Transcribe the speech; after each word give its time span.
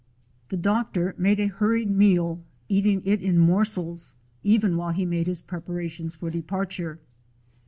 The 0.49 0.57
doctor 0.57 1.13
made 1.15 1.39
a 1.39 1.45
hurried 1.45 1.91
meal, 1.91 2.39
eating 2.67 3.03
it 3.05 3.21
in 3.21 3.37
morsels 3.37 4.15
even 4.41 4.75
while 4.75 4.93
he 4.93 5.05
made 5.05 5.27
his 5.27 5.43
preparations 5.43 6.15
for 6.15 6.31
departure. 6.31 6.97